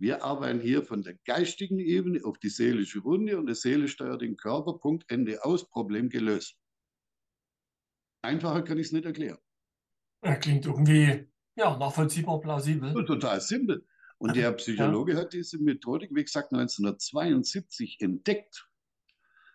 [0.00, 4.22] wir arbeiten hier von der geistigen Ebene auf die seelische Runde und die Seele steuert
[4.22, 6.56] den Körper, Punkt, Ende aus, Problem gelöst.
[8.22, 9.38] Einfacher kann ich es nicht erklären.
[10.24, 12.96] Ja, klingt irgendwie ja, nachvollziehbar, plausibel.
[12.96, 13.84] Und total simpel.
[14.18, 15.20] Und der Psychologe ja.
[15.20, 18.68] hat diese Methodik, wie gesagt, 1972 entdeckt,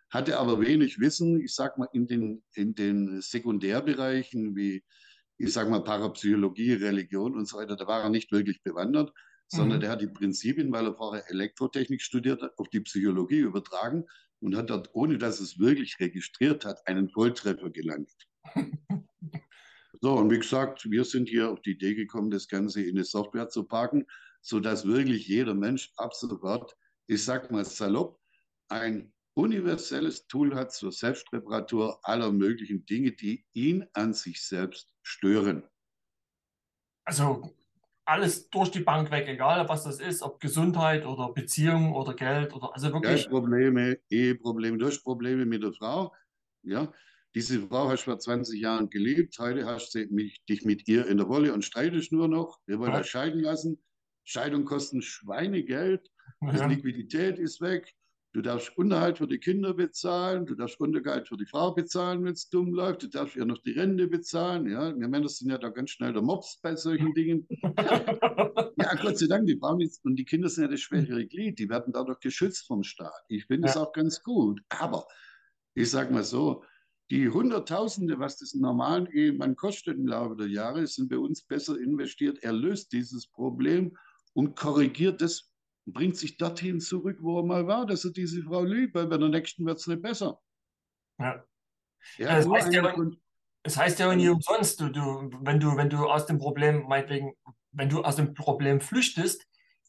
[0.10, 4.84] hatte aber wenig Wissen, ich sag mal, in den, in den Sekundärbereichen wie,
[5.38, 9.12] ich sag mal, Parapsychologie, Religion und so weiter, da war er nicht wirklich bewandert
[9.54, 9.82] sondern mhm.
[9.82, 14.06] der hat die Prinzipien, weil er vorher Elektrotechnik studiert hat, auf die Psychologie übertragen
[14.39, 18.15] und hat dort, ohne dass es wirklich registriert hat, einen Volltreffer gelandet.
[20.02, 23.04] so, und wie gesagt, wir sind hier auf die Idee gekommen, das Ganze in eine
[23.04, 24.06] Software zu packen,
[24.44, 26.76] sodass wirklich jeder Mensch ab sofort,
[27.08, 28.20] ich sag mal salopp,
[28.70, 35.64] ein universelles Tool hat zur Selbstreparatur aller möglichen Dinge, die ihn an sich selbst stören.
[37.06, 37.56] Also
[38.06, 42.54] alles durch die Bank weg, egal was das ist, ob Gesundheit oder Beziehung oder Geld
[42.54, 43.24] oder also wirklich.
[43.24, 46.14] Geldprobleme, Eheprobleme, durch Probleme mit der Frau.
[46.64, 46.94] Ja,
[47.34, 51.18] diese Frau hast du vor 20 Jahren geliebt, heute hast du dich mit ihr in
[51.18, 52.60] der Wolle und streitest nur noch.
[52.66, 53.00] Wir wollen ja.
[53.00, 53.82] das scheiden lassen.
[54.24, 56.10] Scheidung kostet Schweinegeld.
[56.42, 56.68] Ja.
[56.68, 57.94] Die Liquidität ist weg.
[58.34, 62.34] Du darfst Unterhalt für die Kinder bezahlen, du darfst Unterhalt für die Frau bezahlen, wenn
[62.34, 64.68] es dumm läuft, du darfst ja noch die Rente bezahlen.
[64.68, 64.98] Ja?
[64.98, 67.48] Wir Männer sind ja da ganz schnell der Mops bei solchen Dingen.
[67.62, 71.70] ja, Gott sei Dank, die Frauen und die Kinder sind ja das schwächere Glied, die
[71.70, 73.24] werden dadurch geschützt vom Staat.
[73.28, 73.82] Ich finde es ja.
[73.82, 74.62] auch ganz gut.
[74.70, 75.06] Aber
[75.76, 76.64] ich sage mal so,
[77.12, 81.80] die Hunderttausende, was das normalen Ehemann kostet im Laufe der Jahre, sind bei uns besser
[81.80, 82.40] investiert.
[82.42, 83.96] Er löst dieses Problem
[84.34, 85.54] und korrigiert das
[85.86, 89.17] bringt sich dorthin zurück, wo er mal war, dass er diese Frau liebt, weil bei
[89.17, 90.39] der nächsten wird es nicht besser.
[91.19, 91.43] Ja.
[92.17, 92.96] ja das, heißt ja,
[93.63, 97.34] das heißt ja nie umsonst, du, du, wenn, du, wenn du aus dem Problem, meinetwegen,
[97.72, 99.46] wenn du aus dem Problem flüchtest,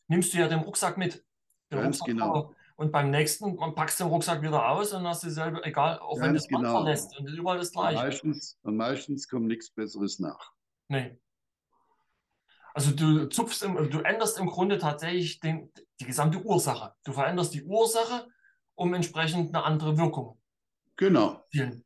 [0.09, 1.25] nimmst du ja den Rucksack mit.
[1.71, 2.55] Den Ganz Rucksack genau.
[2.77, 6.23] Und beim nächsten packst du den Rucksack wieder aus und hast dieselbe, egal, auch Ganz
[6.23, 6.83] wenn du das genau.
[6.83, 7.99] verlässt und überall das gleiche.
[7.99, 10.53] Und meistens, und meistens kommt nichts Besseres nach.
[10.89, 11.17] Nee.
[12.75, 16.93] Also du zupfst, im, du änderst im Grunde tatsächlich den, die gesamte Ursache.
[17.05, 18.29] Du veränderst die Ursache,
[18.75, 20.41] um entsprechend eine andere Wirkung.
[20.97, 21.45] Genau.
[21.49, 21.85] Spielen.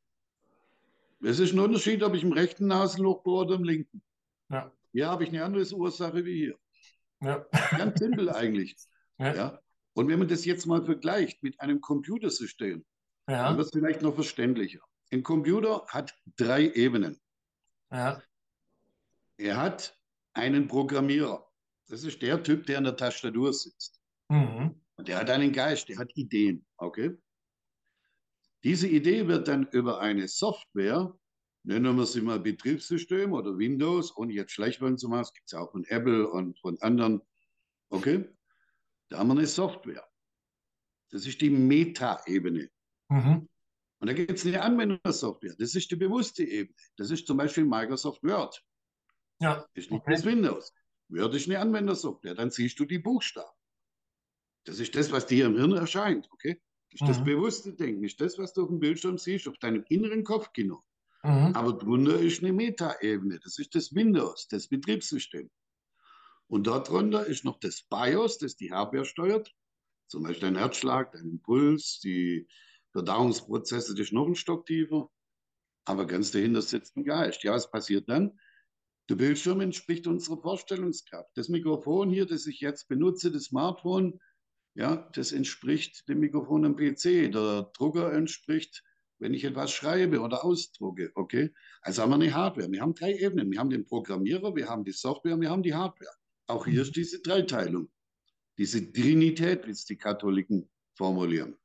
[1.23, 4.03] Es ist ein Unterschied, ob ich im rechten Nasenloch bohre oder im linken.
[4.49, 4.73] Ja.
[4.93, 6.59] Hier habe ich eine andere Ursache wie hier.
[7.21, 7.45] Ja.
[7.77, 8.77] Ganz simpel eigentlich.
[9.21, 9.35] Ja.
[9.35, 9.61] ja.
[9.95, 12.85] Und wenn man das jetzt mal vergleicht mit einem Computersystem,
[13.29, 13.49] ja.
[13.49, 14.79] dann wird es vielleicht noch verständlicher.
[15.11, 17.21] Ein Computer hat drei Ebenen.
[17.91, 18.23] Ja.
[19.39, 19.98] Er hat
[20.35, 21.47] einen Programmierer.
[21.89, 24.01] Das ist der Typ, der an der Tastatur sitzt.
[24.29, 24.81] Mhm.
[24.99, 26.67] Der hat einen Geist, der hat Ideen.
[26.77, 27.17] Okay?
[28.65, 31.17] Diese Idee wird dann über eine Software,
[31.63, 35.47] nennen wir sie mal Betriebssystem oder Windows, ohne jetzt schlecht werden zu machen, das gibt
[35.47, 37.23] es auch von Apple und von anderen.
[37.91, 38.29] Okay?
[39.09, 40.07] Da haben wir eine Software.
[41.11, 42.69] Das ist die Meta-Ebene.
[43.09, 43.49] Mhm.
[44.01, 45.57] Und da gibt es eine Anwendersoftware.
[45.59, 46.77] Das ist die bewusste Ebene.
[46.97, 48.63] Das ist zum Beispiel Microsoft Word.
[49.41, 49.67] Ja.
[49.75, 50.13] Ist nicht okay.
[50.13, 50.75] das Windows.
[51.09, 52.35] Word ist eine Anwendersoftware.
[52.35, 53.57] Dann siehst du die Buchstaben.
[54.65, 56.29] Das ist das, was dir im Hirn erscheint.
[56.33, 56.61] Okay?
[56.91, 57.07] Das ist mhm.
[57.07, 58.03] das bewusste Denken.
[58.03, 60.83] Das ist das, was du auf dem Bildschirm siehst, auf deinem inneren Kopfkino.
[61.23, 61.53] Mhm.
[61.55, 63.41] Aber drunter ist eine Metaebene.
[63.41, 65.51] Das ist das Windows, das Betriebssystem.
[66.49, 69.55] Und darunter ist noch das BIOS, das die Hardware steuert.
[70.07, 72.49] Zum Beispiel dein Herzschlag, dein Impuls, die
[72.93, 75.11] Verdauungsprozesse, das ist noch ein Stock tiefer.
[75.85, 77.43] Aber ganz dahinter sitzt ein Geist.
[77.43, 78.39] Ja, was passiert dann?
[79.09, 81.31] Der Bildschirm entspricht unserer Vorstellungskraft.
[81.35, 84.21] Das Mikrofon hier, das ich jetzt benutze, das Smartphone,
[84.75, 87.33] ja, das entspricht dem Mikrofon am PC.
[87.33, 88.85] Der Drucker entspricht,
[89.19, 91.11] wenn ich etwas schreibe oder ausdrucke.
[91.15, 91.53] Okay?
[91.81, 92.71] Also haben wir eine Hardware.
[92.71, 93.51] Wir haben drei Ebenen.
[93.51, 96.13] Wir haben den Programmierer, wir haben die Software, und wir haben die Hardware.
[96.47, 97.91] Auch hier ist diese Dreiteilung,
[98.59, 101.57] diese Trinität, wie es die Katholiken formulieren.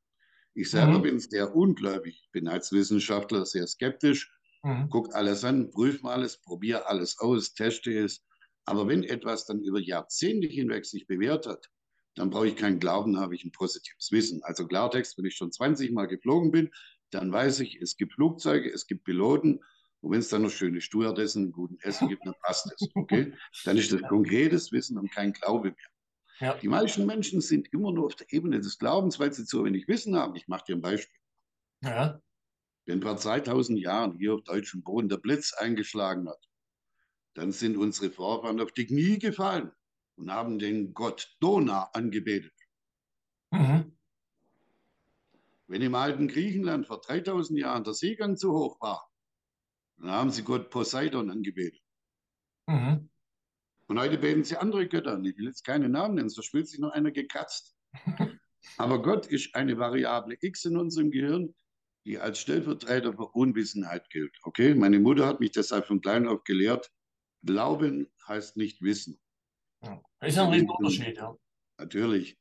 [0.54, 1.02] Ich selber mhm.
[1.02, 4.33] bin sehr ungläubig, bin als Wissenschaftler sehr skeptisch
[4.64, 4.88] Mhm.
[4.90, 8.24] Guck alles an, prüf mal alles, probier alles aus, teste es.
[8.64, 11.70] Aber wenn etwas dann über Jahrzehnte hinweg sich bewährt hat,
[12.14, 14.42] dann brauche ich keinen Glauben, habe ich ein positives Wissen.
[14.42, 16.70] Also Klartext, wenn ich schon 20 Mal geflogen bin,
[17.10, 19.60] dann weiß ich, es gibt Flugzeuge, es gibt Piloten.
[20.00, 22.88] Und wenn es dann noch schöne Stewardessen, guten Essen gibt, dann passt es.
[22.94, 23.34] Okay?
[23.64, 25.90] Dann ist das konkretes Wissen und kein Glaube mehr.
[26.40, 26.54] Ja.
[26.54, 29.88] Die meisten Menschen sind immer nur auf der Ebene des Glaubens, weil sie zu wenig
[29.88, 30.34] Wissen haben.
[30.36, 31.20] Ich mache dir ein Beispiel.
[31.82, 32.20] Ja.
[32.86, 36.48] Wenn vor 2000 Jahren hier auf deutschem Boden der Blitz eingeschlagen hat,
[37.34, 39.72] dann sind unsere Vorfahren auf die Knie gefallen
[40.16, 42.52] und haben den Gott Dona angebetet.
[43.50, 43.96] Mhm.
[45.66, 49.10] Wenn im alten Griechenland vor 3000 Jahren der Seegang zu hoch war,
[49.96, 51.82] dann haben sie Gott Poseidon angebetet.
[52.66, 53.08] Mhm.
[53.86, 55.24] Und heute beten sie andere Götter an.
[55.24, 57.76] Ich will jetzt keine Namen nennen, sonst fühlt sich noch einer gekratzt.
[58.76, 61.54] Aber Gott ist eine Variable X in unserem Gehirn,
[62.04, 64.36] die als Stellvertreter für Unwissenheit gilt.
[64.42, 66.90] Okay, meine Mutter hat mich deshalb von klein auf gelehrt.
[67.42, 69.18] Glauben heißt nicht wissen.
[69.82, 70.02] Ja.
[70.20, 71.36] Ist ein Riesenunterschied, ja.
[71.78, 72.38] Natürlich.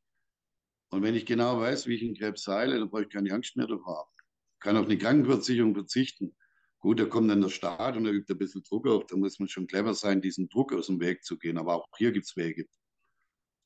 [0.90, 3.56] Und wenn ich genau weiß, wie ich einen Krebs heile, dann brauche ich keine Angst
[3.56, 4.12] mehr davor haben.
[4.54, 6.36] Ich kann auf eine Krankenversicherung verzichten.
[6.80, 9.06] Gut, da kommt dann der Staat und er übt ein bisschen Druck auf.
[9.08, 11.58] Da muss man schon clever sein, diesen Druck aus dem Weg zu gehen.
[11.58, 12.68] Aber auch hier gibt es Wege.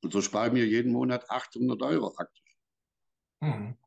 [0.03, 2.55] Und so spare ich mir jeden Monat 800 Euro aktuell.
[3.41, 3.77] Mhm.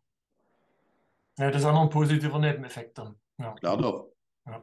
[1.41, 3.19] Ja, das ist auch noch ein positiver Nebeneffekt dann.
[3.39, 3.55] Ja.
[3.55, 4.13] Klar doch.
[4.47, 4.63] Ja.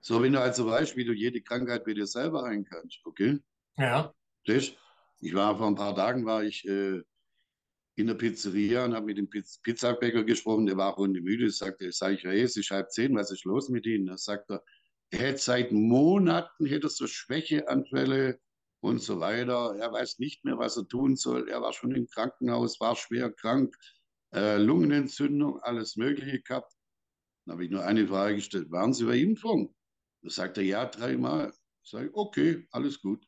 [0.00, 3.38] So, wenn du also weißt, wie du jede Krankheit bei dir selber heilen kannst, okay?
[3.76, 4.12] Ja.
[4.44, 4.72] Das,
[5.20, 7.00] ich war vor ein paar Tagen, war ich äh,
[7.94, 12.24] in der Pizzeria und habe mit dem Pizzabäcker gesprochen, der war müde, sagte, sag ich,
[12.24, 14.06] hey, es ist halb zehn, was ist los mit Ihnen?
[14.06, 14.64] Da sagt er,
[15.10, 18.40] er hätte seit Monaten hätte so Schwächeanfälle
[18.80, 19.76] und so weiter.
[19.78, 21.48] Er weiß nicht mehr, was er tun soll.
[21.48, 23.76] Er war schon im Krankenhaus, war schwer krank,
[24.32, 26.72] äh, Lungenentzündung, alles Mögliche gehabt.
[27.44, 29.74] Dann habe ich nur eine Frage gestellt, waren Sie bei Impfung?
[30.22, 31.52] Da sagt er, ja, dreimal.
[31.82, 33.26] Sage ich, okay, alles gut.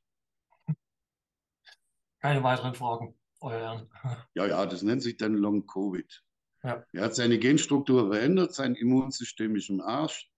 [2.21, 3.19] Keine weiteren Fragen.
[3.41, 3.89] Euer
[4.35, 6.23] Ja, ja, das nennt sich dann Long Covid.
[6.63, 6.85] Ja.
[6.93, 10.31] Er hat seine Genstruktur verändert, sein Immunsystem ist im Arsch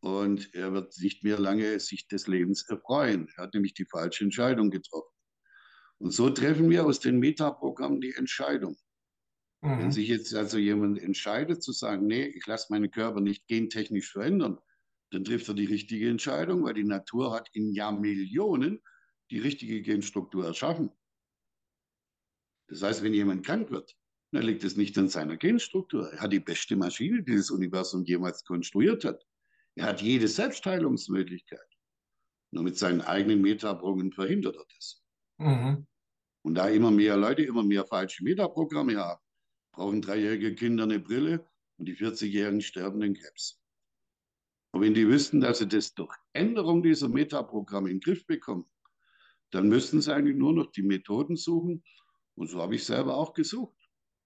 [0.00, 3.28] und er wird nicht mehr lange sich des Lebens erfreuen.
[3.36, 5.12] Er hat nämlich die falsche Entscheidung getroffen.
[5.98, 8.76] Und so treffen wir aus den Metaprogrammen die Entscheidung.
[9.60, 9.78] Mhm.
[9.78, 14.12] Wenn sich jetzt also jemand entscheidet zu sagen, nee, ich lasse meinen Körper nicht gentechnisch
[14.12, 14.58] verändern,
[15.10, 18.82] dann trifft er die richtige Entscheidung, weil die Natur hat in Jahrmillionen
[19.30, 20.90] die richtige Genstruktur erschaffen.
[22.68, 23.96] Das heißt, wenn jemand krank wird,
[24.32, 26.12] dann liegt es nicht an seiner Genstruktur.
[26.12, 29.26] Er hat die beste Maschine, die das Universum jemals konstruiert hat.
[29.74, 31.60] Er hat jede Selbstheilungsmöglichkeit.
[32.50, 35.02] Nur mit seinen eigenen Metaprogrammen verhindert er das.
[35.38, 35.86] Mhm.
[36.42, 39.22] Und da immer mehr Leute immer mehr falsche Metaprogramme haben,
[39.78, 43.60] brauchen dreijährige Kinder eine Brille und die 40-Jährigen sterben den Krebs.
[44.72, 48.66] Und wenn die wüssten, dass sie das durch Änderung dieser Metaprogramme in den Griff bekommen,
[49.50, 51.84] dann müssten sie eigentlich nur noch die Methoden suchen,
[52.34, 53.76] und so habe ich selber auch gesucht.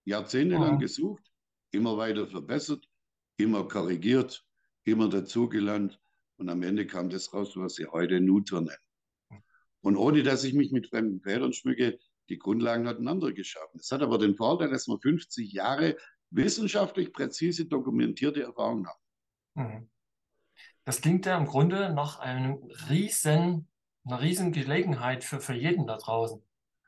[0.05, 0.81] Jahrzehntelang mhm.
[0.81, 1.23] gesucht,
[1.71, 2.87] immer weiter verbessert,
[3.37, 4.45] immer korrigiert,
[4.85, 6.01] immer dazugelernt.
[6.37, 9.43] Und am Ende kam das raus, was sie heute Nutra nennen.
[9.83, 13.79] Und ohne dass ich mich mit fremden Federn schmücke, die Grundlagen hatten andere geschaffen.
[13.81, 15.97] Es hat aber den Vorteil, dass wir 50 Jahre
[16.31, 19.01] wissenschaftlich präzise dokumentierte Erfahrungen haben.
[19.55, 19.89] Mhm.
[20.85, 22.59] Das klingt ja im Grunde nach einem
[22.89, 23.69] riesen,
[24.05, 26.43] einer riesen Gelegenheit für, für jeden da draußen.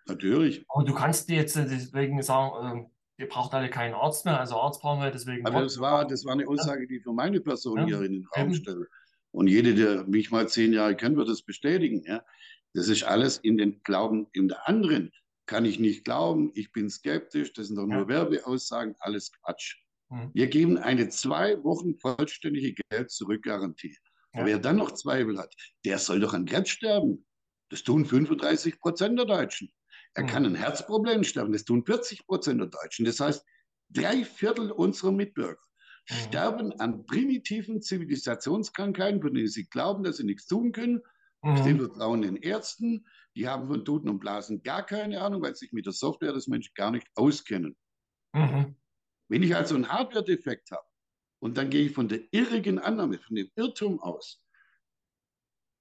[0.07, 0.65] Natürlich.
[0.69, 4.57] Aber du kannst dir jetzt deswegen sagen, äh, ihr braucht alle keinen Arzt mehr, also
[4.57, 5.47] Arzt brauchen wir deswegen.
[5.47, 7.85] Aber das war, das war eine Aussage, die für meine Person ja.
[7.85, 8.89] hier in den Raum stelle.
[9.31, 12.03] Und jede, der mich mal zehn Jahre kennt, wird das bestätigen.
[12.07, 12.25] Ja?
[12.73, 15.13] Das ist alles in den Glauben in der anderen.
[15.47, 18.09] Kann ich nicht glauben, ich bin skeptisch, das sind doch nur ja.
[18.09, 19.77] Werbeaussagen, alles Quatsch.
[20.11, 20.31] Mhm.
[20.33, 23.97] Wir geben eine zwei Wochen vollständige Geld zurück Garantie.
[24.33, 24.47] Ja.
[24.47, 25.55] Wer dann noch Zweifel hat,
[25.85, 27.27] der soll doch an Krebs sterben.
[27.71, 29.73] Das tun 35 Prozent der Deutschen.
[30.15, 30.29] Er mhm.
[30.29, 31.53] kann ein Herzproblem sterben.
[31.53, 33.05] Das tun 40 Prozent der Deutschen.
[33.05, 33.45] Das heißt,
[33.91, 35.61] drei Viertel unserer Mitbürger
[36.09, 36.15] mhm.
[36.15, 41.03] sterben an primitiven Zivilisationskrankheiten, von denen sie glauben, dass sie nichts tun können.
[41.45, 41.63] Mhm.
[41.63, 43.07] Sie vertrauen den Ärzten.
[43.37, 46.33] Die haben von Toten und Blasen gar keine Ahnung, weil sie sich mit der Software
[46.33, 47.77] des Menschen gar nicht auskennen.
[48.33, 48.77] Mhm.
[49.29, 50.87] Wenn ich also einen Hardware-Defekt habe
[51.41, 54.43] und dann gehe ich von der irrigen Annahme, von dem Irrtum aus,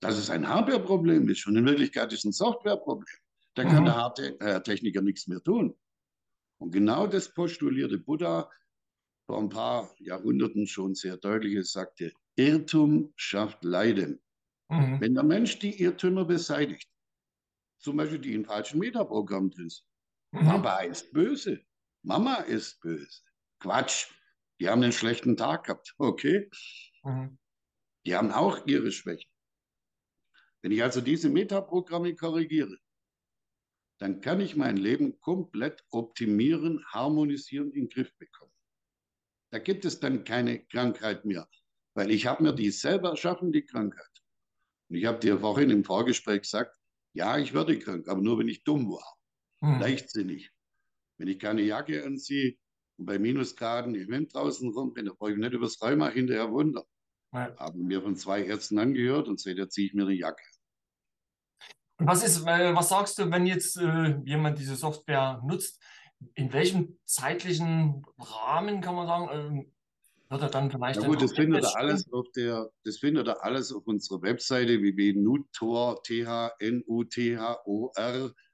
[0.01, 3.19] dass es ein Hardware-Problem ist und in Wirklichkeit ist es ein Software-Problem,
[3.55, 3.85] dann kann mhm.
[3.85, 5.77] der harte, äh, Techniker nichts mehr tun.
[6.59, 8.49] Und genau das postulierte Buddha
[9.25, 11.55] vor ein paar Jahrhunderten schon sehr deutlich.
[11.55, 14.22] Er sagte, Irrtum schafft Leiden.
[14.73, 15.01] Mhm.
[15.01, 16.89] Wenn der Mensch die Irrtümer beseitigt,
[17.79, 19.87] zum Beispiel die in falschen Metaprogrammen drin sind,
[20.31, 20.45] mhm.
[20.45, 21.63] Papa ist böse,
[22.01, 23.21] Mama ist böse.
[23.59, 24.07] Quatsch,
[24.59, 26.49] die haben einen schlechten Tag gehabt, okay?
[27.03, 27.37] Mhm.
[28.05, 29.29] Die haben auch ihre Schwächen.
[30.61, 32.77] Wenn ich also diese Metaprogramme korrigiere,
[33.99, 38.51] dann kann ich mein Leben komplett optimieren, harmonisieren, in den Griff bekommen.
[39.51, 41.47] Da gibt es dann keine Krankheit mehr,
[41.93, 44.12] weil ich habe mir die selber erschaffen, die Krankheit.
[44.93, 46.77] Und ich habe dir vorhin im Vorgespräch gesagt,
[47.13, 49.17] ja, ich werde krank, aber nur wenn ich dumm war,
[49.63, 49.79] hm.
[49.79, 50.51] leichtsinnig.
[51.17, 52.57] Wenn ich keine Jacke anziehe
[52.99, 56.83] und bei Minusgraden im Wind draußen rumrenne, dann brauche ich nicht übers Rheuma hinterher wundern.
[57.33, 57.55] Ja.
[57.57, 60.43] Haben mir von zwei Ärzten angehört und seitdem ziehe ich mir eine Jacke.
[61.97, 65.81] Was ist, äh, was sagst du, wenn jetzt äh, jemand diese Software nutzt?
[66.35, 69.71] In welchem zeitlichen Rahmen kann man sagen, äh,
[70.33, 70.99] wird er dann vielleicht.
[70.99, 74.81] Na gut, das findet er alles auf der, das findet er alles auf unserer Webseite
[74.81, 76.73] www.nutor, T-H-N-U-T-H-O-R,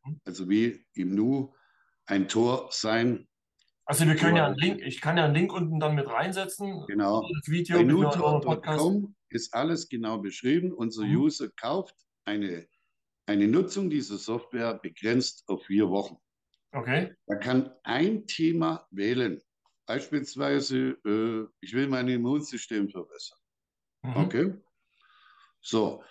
[0.03, 0.21] hm.
[0.23, 1.53] also wie im Nu
[2.05, 3.27] ein Tor sein.
[3.85, 6.85] Also wir können ja einen Link, ich kann ja einen Link unten dann mit reinsetzen.
[6.87, 7.21] Genau.
[7.21, 10.71] Das Video nutor.com ist alles genau beschrieben.
[10.71, 11.17] Unser mhm.
[11.17, 11.95] User kauft
[12.25, 12.67] eine
[13.29, 16.17] eine Nutzung dieser Software begrenzt auf vier Wochen.
[16.71, 17.13] Okay.
[17.27, 19.39] Man kann ein Thema wählen.
[19.89, 23.39] Beispielsweise, äh, ich will mein Immunsystem verbessern.
[24.03, 24.17] Mhm.
[24.17, 24.53] Okay.
[25.61, 26.03] So,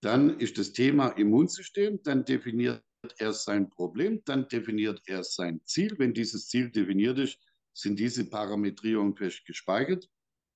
[0.00, 2.82] dann ist das Thema Immunsystem, dann definiert
[3.18, 5.94] er sein Problem, dann definiert er sein Ziel.
[5.98, 7.38] Wenn dieses Ziel definiert ist,
[7.74, 10.08] sind diese Parametrierungen fest gespeichert.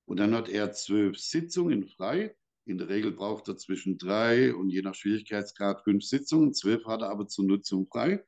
[0.06, 2.34] Und dann hat er zwölf Sitzungen frei,
[2.64, 6.54] in der Regel braucht er zwischen drei und je nach Schwierigkeitsgrad fünf Sitzungen.
[6.54, 8.24] Zwölf hat er aber zur Nutzung frei.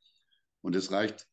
[0.61, 1.27] Und es reicht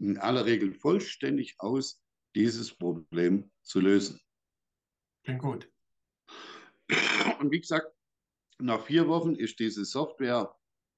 [0.00, 2.02] in aller Regel vollständig aus,
[2.34, 4.20] dieses Problem zu lösen.
[5.24, 5.70] Klingt gut.
[7.38, 7.86] Und wie gesagt,
[8.58, 10.54] nach vier Wochen ist diese Software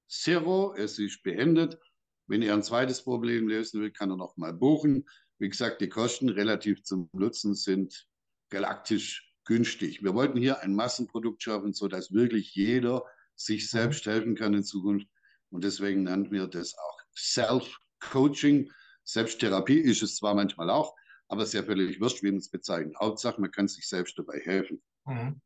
[0.07, 1.79] zero, es ist beendet.
[2.27, 5.07] Wenn er ein zweites Problem lösen will, kann er noch mal buchen.
[5.39, 8.07] Wie gesagt, die Kosten relativ zum Nutzen sind
[8.49, 10.03] galaktisch günstig.
[10.03, 13.03] Wir wollten hier ein Massenprodukt schaffen, sodass wirklich jeder
[13.35, 15.07] sich selbst helfen kann in Zukunft.
[15.49, 18.71] Und deswegen nannten wir das auch Self-Coaching.
[19.03, 20.95] Selbsttherapie ist es zwar manchmal auch,
[21.27, 22.95] aber es ist ja völlig wurscht, wie man es bezeichnet.
[22.99, 24.81] Hauptsache, man kann sich selbst dabei helfen.
[25.05, 25.41] Mhm.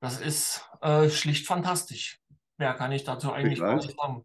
[0.00, 2.20] Das ist äh, schlicht fantastisch.
[2.58, 4.24] Mehr kann ich dazu eigentlich gar nicht sagen.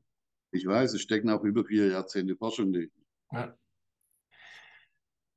[0.52, 2.76] Ich weiß, es stecken auch über vier Jahrzehnte Forschung.
[3.32, 3.56] Ja.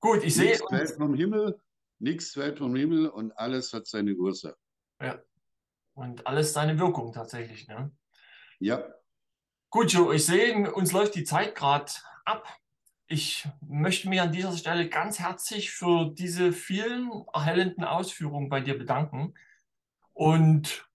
[0.01, 0.51] Gut, ich sehe.
[0.51, 1.61] Nichts fällt vom Himmel,
[1.99, 4.57] nichts fällt vom Himmel und alles hat seine Ursache.
[5.01, 5.23] Ja.
[5.95, 7.69] Und alles seine Wirkung tatsächlich.
[7.69, 7.93] Ne?
[8.59, 8.83] Ja.
[9.71, 11.93] Gut, Joe, ich sehe, uns läuft die Zeit gerade
[12.25, 12.47] ab.
[13.07, 18.79] Ich möchte mich an dieser Stelle ganz herzlich für diese vielen erhellenden Ausführungen bei dir
[18.79, 19.35] bedanken.
[20.15, 20.89] Und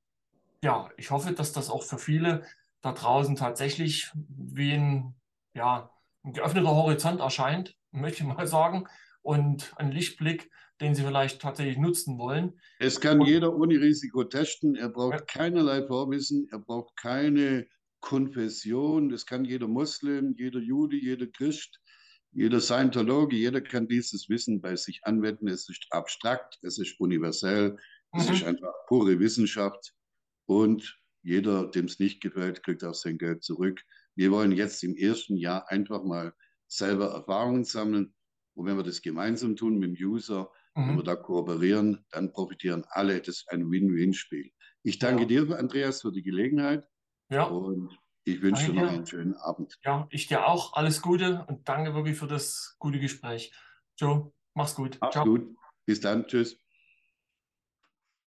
[0.63, 2.43] ja, ich hoffe, dass das auch für viele
[2.82, 5.15] da draußen tatsächlich wie ein,
[5.53, 5.91] ja,
[6.23, 8.88] ein geöffneter Horizont erscheint, möchte ich mal sagen,
[9.21, 10.49] und ein Lichtblick,
[10.80, 12.59] den sie vielleicht tatsächlich nutzen wollen.
[12.80, 14.75] Es kann und, jeder ohne Risiko testen.
[14.75, 15.25] Er braucht ja.
[15.25, 17.67] keinerlei Vorwissen, er braucht keine
[17.99, 19.09] Konfession.
[19.09, 21.79] Das kann jeder Muslim, jeder Jude, jeder Christ,
[22.31, 25.47] jeder Scientologe, jeder kann dieses Wissen bei sich anwenden.
[25.47, 27.77] Es ist abstrakt, es ist universell,
[28.13, 28.33] es mhm.
[28.35, 29.93] ist einfach pure Wissenschaft.
[30.45, 33.83] Und jeder, dem es nicht gefällt, kriegt auch sein Geld zurück.
[34.15, 36.33] Wir wollen jetzt im ersten Jahr einfach mal
[36.67, 38.13] selber Erfahrungen sammeln.
[38.55, 40.87] Und wenn wir das gemeinsam tun mit dem User, mhm.
[40.89, 43.19] wenn wir da kooperieren, dann profitieren alle.
[43.19, 44.51] Das ist ein Win-Win-Spiel.
[44.83, 45.27] Ich danke ja.
[45.27, 46.85] dir, Andreas, für die Gelegenheit.
[47.30, 47.43] Ja.
[47.43, 49.78] Und ich wünsche dir noch einen schönen Abend.
[49.84, 50.73] Ja, ich dir auch.
[50.73, 53.53] Alles Gute und danke wirklich für das gute Gespräch.
[53.97, 54.97] Joe, mach's gut.
[55.01, 55.25] Mach's Ciao.
[55.25, 55.55] gut.
[55.86, 56.28] Bis dann.
[56.28, 56.57] Tschüss.